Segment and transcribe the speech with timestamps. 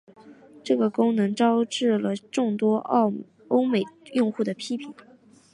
[0.63, 2.77] 这个功能招致了众多
[3.49, 4.91] 欧美用户的批评。